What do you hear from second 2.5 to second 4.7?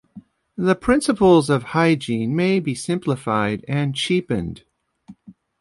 be simplified and cheapened.